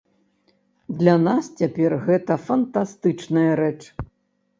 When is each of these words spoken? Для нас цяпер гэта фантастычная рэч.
Для 1.01 1.11
нас 1.27 1.49
цяпер 1.59 1.91
гэта 2.05 2.37
фантастычная 2.47 3.53
рэч. 3.61 3.75